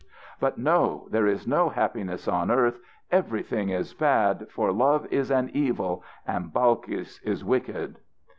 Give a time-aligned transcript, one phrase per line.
[0.39, 1.07] But no!
[1.11, 2.79] there is no happiness on earth,
[3.11, 7.99] everything is bad, for love is an evil and Balkis is wicked."